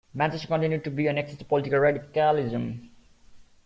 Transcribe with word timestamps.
Manchester 0.15 0.47
continued 0.47 0.83
to 0.83 0.89
be 0.89 1.05
a 1.05 1.13
nexus 1.13 1.39
of 1.39 1.47
political 1.47 1.77
radicalism. 1.77 2.89